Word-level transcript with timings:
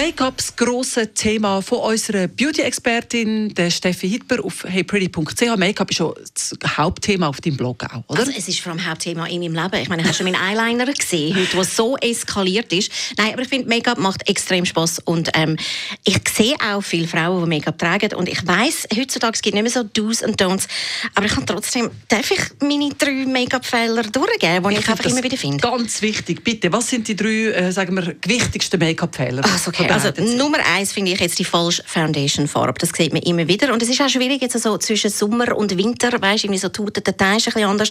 Make-up, 0.00 0.38
das 0.38 0.56
grosse 0.56 1.12
Thema 1.12 1.60
von 1.60 1.80
unserer 1.80 2.26
Beauty-Expertin, 2.26 3.52
der 3.52 3.70
Steffi 3.70 4.08
Hitber 4.08 4.42
auf 4.42 4.64
heypretty.ch. 4.64 5.56
Make-up 5.58 5.90
ist 5.90 5.98
schon 5.98 6.14
das 6.32 6.54
Hauptthema 6.78 7.28
auf 7.28 7.42
deinem 7.42 7.58
Blog 7.58 7.84
auch, 7.84 8.02
oder? 8.08 8.20
Also 8.20 8.32
es 8.34 8.48
ist 8.48 8.60
vor 8.60 8.72
allem 8.72 8.88
Hauptthema 8.88 9.26
in 9.26 9.40
meinem 9.40 9.62
Leben. 9.62 9.82
Ich 9.82 9.90
meine, 9.90 10.02
hast 10.04 10.18
du 10.18 10.24
meinen 10.24 10.36
Eyeliner 10.36 10.90
gesehen, 10.90 11.36
heute, 11.36 11.54
der 11.54 11.64
so 11.64 11.98
eskaliert 11.98 12.72
ist? 12.72 12.90
Nein, 13.18 13.34
aber 13.34 13.42
ich 13.42 13.48
finde, 13.48 13.68
Make-up 13.68 13.98
macht 13.98 14.26
extrem 14.26 14.64
Spaß 14.64 15.00
und 15.00 15.28
ähm, 15.34 15.58
ich 16.04 16.18
sehe 16.34 16.54
auch 16.66 16.80
viele 16.80 17.06
Frauen, 17.06 17.44
die 17.44 17.56
Make-up 17.56 17.76
tragen 17.76 18.14
und 18.14 18.26
ich 18.26 18.46
weiß, 18.46 18.88
heutzutage 18.96 19.34
es 19.34 19.42
gibt 19.42 19.52
nicht 19.54 19.64
mehr 19.64 19.70
so 19.70 19.82
Do's 19.82 20.22
und 20.22 20.40
Don'ts, 20.40 20.66
aber 21.14 21.26
ich 21.26 21.32
kann 21.32 21.44
trotzdem, 21.44 21.90
darf 22.08 22.30
ich 22.30 22.40
meine 22.62 22.88
drei 22.96 23.26
Make-up-Fehler 23.26 24.04
durchgeben, 24.04 24.64
die 24.64 24.74
ich, 24.76 24.80
ich 24.80 24.88
einfach 24.88 25.04
immer 25.04 25.22
wieder 25.22 25.36
finde? 25.36 25.58
Ganz 25.58 26.00
wichtig, 26.00 26.42
bitte. 26.42 26.72
Was 26.72 26.88
sind 26.88 27.06
die 27.06 27.16
drei, 27.16 27.50
äh, 27.50 27.70
sagen 27.70 27.94
wir, 27.94 28.14
gewichtigsten 28.14 28.80
Make-up-Fehler? 28.80 29.44
Also, 29.44 29.68
okay. 29.68 29.89
Also 29.90 30.36
Nummer 30.36 30.58
eins 30.74 30.92
finde 30.92 31.12
ich 31.12 31.20
jetzt 31.20 31.38
die 31.38 31.44
falsche 31.44 31.82
Foundation-Farbe. 31.86 32.78
Das 32.78 32.90
sieht 32.90 33.12
man 33.12 33.22
immer 33.22 33.46
wieder 33.48 33.72
und 33.72 33.82
es 33.82 33.88
ist 33.88 34.00
auch 34.00 34.08
schwierig 34.08 34.42
jetzt 34.42 34.58
so 34.58 34.78
zwischen 34.78 35.10
Sommer 35.10 35.56
und 35.56 35.76
Winter, 35.76 36.20
weißt, 36.20 36.44
irgendwie 36.44 36.58
so 36.58 36.68
tut 36.68 36.96
der 36.96 37.16
Teil 37.16 37.36
ist 37.36 37.48
ein 37.48 37.54
bisschen 37.54 37.68
anders. 37.68 37.90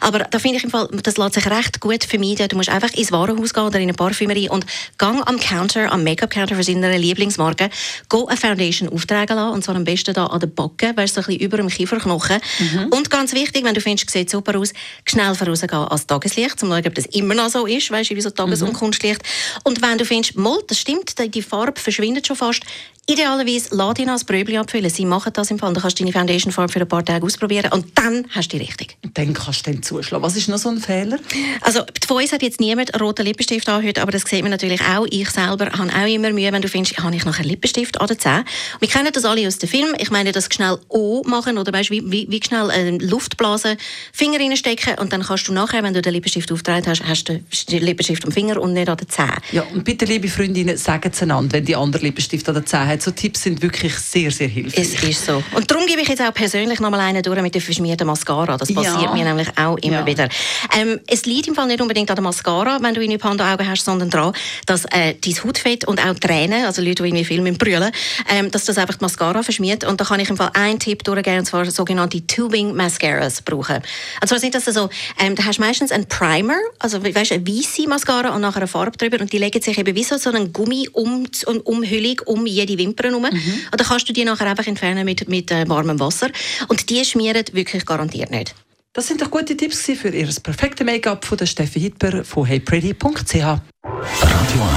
Aber 0.00 0.20
da 0.20 0.38
finde 0.38 0.58
ich 0.58 0.64
im 0.64 0.70
Fall, 0.70 0.88
das 1.02 1.16
lässt 1.16 1.34
sich 1.34 1.46
recht 1.46 1.80
gut 1.80 2.04
vermeiden. 2.04 2.48
Du 2.48 2.56
musst 2.56 2.68
einfach 2.68 2.92
ins 2.94 3.12
Warenhaus 3.12 3.54
gehen 3.54 3.64
oder 3.64 3.78
in 3.78 3.84
eine 3.84 3.94
Parfümerie 3.94 4.48
und 4.48 4.66
gang 4.98 5.26
am 5.26 5.38
Counter, 5.38 5.92
am 5.92 6.04
Make-up-Counter 6.04 6.56
für 6.56 6.62
seine 6.62 6.96
Lieblingsmarke, 6.96 7.70
go 8.08 8.26
eine 8.26 8.36
Foundation 8.36 8.88
auftragen 8.88 9.36
lassen 9.36 9.54
und 9.54 9.64
zwar 9.64 9.76
am 9.76 9.84
besten 9.84 10.14
da 10.14 10.26
an 10.26 10.40
der 10.40 10.46
Backe, 10.48 10.96
weißt 10.96 11.14
so 11.14 11.20
ein 11.20 11.26
bisschen 11.26 11.40
über 11.40 11.56
dem 11.56 11.68
Kieferknochen. 11.68 12.38
Mhm. 12.58 12.86
Und 12.90 13.10
ganz 13.10 13.32
wichtig, 13.32 13.64
wenn 13.64 13.74
du 13.74 13.80
findest, 13.80 14.10
sieht 14.10 14.30
super 14.30 14.58
aus, 14.58 14.72
schnell 15.04 15.34
vorausgehen 15.34 15.84
als 15.84 16.06
Tageslicht, 16.06 16.62
um 16.62 16.68
zu 16.68 16.74
schauen, 16.74 16.86
ob 16.86 16.94
das 16.94 17.06
immer 17.06 17.34
noch 17.34 17.48
so 17.48 17.66
ist, 17.66 17.90
weißt 17.90 18.10
du, 18.10 18.16
wie 18.16 18.20
so 18.20 18.30
Tages- 18.30 18.62
und 18.62 18.72
mhm. 18.72 18.76
Kunstlicht. 18.76 19.22
Und 19.64 19.82
wenn 19.82 19.98
du 19.98 20.04
findest, 20.04 20.36
Moll, 20.36 20.62
das 20.66 20.78
stimmt, 20.78 21.14
die 21.18 21.37
Farbe 21.42 21.80
verschwindet 21.80 22.26
schon 22.26 22.36
fast, 22.36 22.62
Idealerweise 23.10 23.70
lass 23.70 23.98
ihn 23.98 24.10
als 24.10 24.22
Bröbli 24.22 24.58
abfüllen. 24.58 24.90
Sie 24.90 25.06
machen 25.06 25.32
das 25.32 25.50
im 25.50 25.58
Fall. 25.58 25.72
Dann 25.72 25.80
kannst 25.80 25.98
du 25.98 26.04
deine 26.04 26.12
Foundation 26.12 26.52
Farbe 26.52 26.70
für 26.70 26.80
ein 26.80 26.88
paar 26.88 27.02
Tage 27.02 27.24
ausprobieren 27.24 27.72
und 27.72 27.86
dann 27.94 28.26
hast 28.28 28.52
du 28.52 28.58
die 28.58 28.62
richtig. 28.62 28.98
Dann 29.14 29.32
kannst 29.32 29.66
du 29.66 29.72
dann 29.72 29.82
zuschlagen. 29.82 30.22
Was 30.22 30.36
ist 30.36 30.50
noch 30.50 30.58
so 30.58 30.68
ein 30.68 30.76
Fehler? 30.76 31.18
Also 31.62 31.84
von 32.06 32.18
uns 32.18 32.32
hat 32.32 32.42
jetzt 32.42 32.60
niemand 32.60 33.00
roten 33.00 33.24
Lippenstift 33.24 33.66
an 33.70 33.82
heute, 33.82 34.02
aber 34.02 34.12
das 34.12 34.24
sieht 34.24 34.42
man 34.42 34.50
natürlich 34.50 34.82
auch. 34.82 35.06
Ich 35.08 35.30
selber 35.30 35.70
habe 35.72 35.90
auch 35.90 36.06
immer 36.06 36.32
Mühe, 36.32 36.52
wenn 36.52 36.60
du 36.60 36.68
findest, 36.68 36.98
habe 36.98 37.16
ich 37.16 37.24
noch 37.24 37.38
einen 37.38 37.48
Lippenstift 37.48 37.98
an 37.98 38.08
der 38.08 38.18
Zähne. 38.18 38.44
Wir 38.78 38.88
kennen 38.88 39.10
das 39.10 39.24
alle 39.24 39.46
aus 39.46 39.56
dem 39.56 39.70
Film. 39.70 39.94
Ich 39.96 40.10
meine, 40.10 40.32
das 40.32 40.50
schnell 40.52 40.76
O 40.88 41.22
machen 41.24 41.56
oder 41.56 41.72
weißt, 41.72 41.90
wie, 41.90 42.02
wie, 42.12 42.26
wie 42.28 42.42
schnell 42.44 42.68
äh, 42.68 42.90
Luft 42.90 43.38
blasen, 43.38 43.78
Finger 44.12 44.38
reinstecken 44.38 44.98
und 44.98 45.14
dann 45.14 45.22
kannst 45.22 45.48
du 45.48 45.54
nachher, 45.54 45.82
wenn 45.82 45.94
du 45.94 46.02
den 46.02 46.12
Lippenstift 46.12 46.52
aufgetragen 46.52 46.84
hast, 46.86 47.02
hast 47.06 47.24
du 47.24 47.42
den 47.70 47.82
Lippenstift 47.82 48.26
am 48.26 48.32
Finger 48.32 48.60
und 48.60 48.74
nicht 48.74 48.90
an 48.90 48.98
der 48.98 49.08
Zähne. 49.08 49.38
Ja, 49.52 49.62
und 49.72 49.82
bitte, 49.84 50.04
liebe 50.04 50.28
Freundinnen, 50.28 50.76
sagen 50.76 51.10
es 51.10 51.22
einander, 51.22 51.54
wenn 51.54 51.64
die 51.64 51.74
andere 51.74 52.02
Lippenstift 52.02 52.46
an 52.50 52.56
der 52.56 52.66
Zähne 52.66 52.86
hat. 52.86 52.97
So 53.00 53.10
Tipps 53.10 53.42
sind 53.42 53.62
wirklich 53.62 53.94
sehr, 53.94 54.30
sehr 54.30 54.48
hilfreich. 54.48 54.94
Es 54.94 55.02
ist 55.02 55.26
so. 55.26 55.42
Und 55.54 55.70
darum 55.70 55.86
gebe 55.86 56.00
ich 56.00 56.08
jetzt 56.08 56.20
auch 56.20 56.32
persönlich 56.32 56.80
noch 56.80 56.90
mal 56.90 57.00
einen 57.00 57.22
durch 57.22 57.40
mit 57.40 57.54
der 57.54 57.62
verschmierten 57.62 58.06
Mascara. 58.06 58.56
Das 58.56 58.72
passiert 58.72 59.02
ja. 59.02 59.14
mir 59.14 59.24
nämlich 59.24 59.48
auch 59.56 59.76
immer 59.78 60.00
ja. 60.00 60.06
wieder. 60.06 60.28
Ähm, 60.76 61.00
es 61.06 61.26
liegt 61.26 61.48
im 61.48 61.54
Fall 61.54 61.66
nicht 61.66 61.80
unbedingt 61.80 62.10
an 62.10 62.16
der 62.16 62.22
Mascara, 62.22 62.78
wenn 62.80 62.94
du 62.94 63.00
eine 63.00 63.18
Panda-Augen 63.18 63.68
hast, 63.68 63.84
sondern 63.84 64.10
daran, 64.10 64.32
dass 64.66 64.84
äh, 64.86 65.14
dein 65.14 65.44
Hautfett 65.44 65.84
und 65.86 66.04
auch 66.04 66.14
Tränen, 66.14 66.64
also 66.64 66.82
Leute, 66.82 67.02
die 67.02 67.08
irgendwie 67.08 67.24
viel 67.24 67.40
mit 67.40 67.58
brüllen, 67.58 67.92
ähm, 68.30 68.50
dass 68.50 68.64
das 68.64 68.78
einfach 68.78 68.96
die 68.96 69.04
Mascara 69.04 69.42
verschmiert. 69.42 69.84
Und 69.84 70.00
da 70.00 70.04
kann 70.04 70.20
ich 70.20 70.30
im 70.30 70.36
Fall 70.36 70.50
einen 70.54 70.78
Tipp 70.78 71.04
durchgeben, 71.04 71.40
und 71.40 71.46
zwar 71.46 71.64
sogenannte 71.70 72.26
Tubing 72.26 72.74
Mascaras 72.74 73.42
brauchen. 73.42 73.82
Und 74.20 74.28
zwar 74.28 74.38
sind 74.38 74.54
das 74.54 74.64
so, 74.64 74.88
ähm, 75.18 75.34
da 75.34 75.44
hast 75.44 75.58
du 75.58 75.62
meistens 75.62 75.92
einen 75.92 76.06
Primer, 76.08 76.56
also 76.78 77.02
weißt, 77.02 77.32
eine 77.32 77.46
weiße 77.46 77.88
Mascara 77.88 78.34
und 78.34 78.40
nachher 78.40 78.58
eine 78.58 78.66
Farbe 78.66 78.96
drüber 78.96 79.20
und 79.20 79.32
die 79.32 79.38
legen 79.38 79.62
sich 79.62 79.78
eben 79.78 79.94
wie 79.94 80.04
so, 80.04 80.16
so 80.16 80.30
einen 80.30 80.52
Gummi 80.52 80.88
um, 80.92 81.26
um 81.46 81.60
Umhüllung 81.60 82.20
um 82.26 82.46
jede 82.46 82.76
Wimper 82.78 82.87
herum. 82.96 83.22
Mhm. 83.22 83.26
Und 83.26 83.80
dann 83.80 83.86
kannst 83.86 84.08
du 84.08 84.12
die 84.12 84.24
nachher 84.24 84.46
einfach 84.46 84.66
entfernen 84.66 85.04
mit, 85.04 85.28
mit 85.28 85.50
äh, 85.50 85.68
warmem 85.68 85.98
Wasser. 86.00 86.28
Und 86.68 86.90
die 86.90 87.04
schmieren 87.04 87.44
wirklich 87.52 87.84
garantiert 87.84 88.30
nicht. 88.30 88.54
Das 88.92 89.06
sind 89.06 89.22
doch 89.22 89.30
gute 89.30 89.56
Tipps 89.56 89.82
für 89.82 90.08
Ihr 90.08 90.28
perfektes 90.42 90.84
Make-up 90.84 91.24
von 91.24 91.38
der 91.38 91.46
Steffi 91.46 91.80
Hitber 91.80 92.24
von 92.24 92.46
heypretty.ch. 92.46 93.34
Radio 93.34 93.60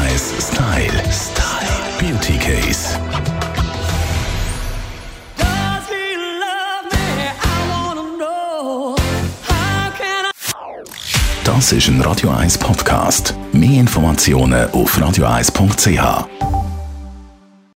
1 0.03 0.33
Style. 0.39 1.03
Style. 1.11 1.61
Beauty 1.99 2.37
Case. 2.37 2.99
Das 11.43 11.71
ist 11.71 11.87
ein 11.87 12.01
Radio 12.01 12.29
1 12.29 12.57
Podcast. 12.57 13.35
Mehr 13.51 13.79
Informationen 13.79 14.69
auf 14.71 14.97
radio1.ch. 14.97 16.50